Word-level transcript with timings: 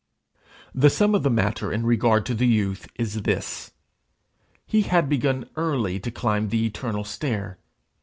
The 0.73 0.89
sum 0.89 1.13
of 1.13 1.21
the 1.21 1.29
matter 1.29 1.71
in 1.71 1.85
regard 1.85 2.25
to 2.25 2.33
the 2.33 2.47
youth 2.47 2.87
is 2.95 3.21
this: 3.21 3.71
He 4.65 4.81
had 4.81 5.07
begun 5.07 5.47
early 5.55 5.99
to 5.99 6.09
climb 6.09 6.49
the 6.49 6.65
eternal 6.65 7.03
stair. 7.03 7.59